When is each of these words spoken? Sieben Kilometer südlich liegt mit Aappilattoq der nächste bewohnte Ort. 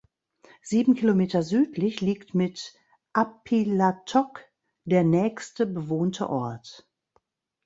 Sieben 0.63 0.95
Kilometer 0.95 1.43
südlich 1.43 2.01
liegt 2.01 2.33
mit 2.33 2.73
Aappilattoq 3.13 4.43
der 4.85 5.03
nächste 5.03 5.67
bewohnte 5.67 6.27
Ort. 6.27 6.89